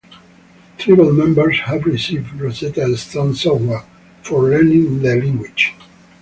Tribal 0.79 1.13
members 1.13 1.59
have 1.65 1.85
received 1.85 2.33
Rosetta 2.41 2.97
Stone 2.97 3.35
software 3.35 3.83
for 4.23 4.41
learning 4.49 5.03
the 5.03 5.15
language. 5.15 5.75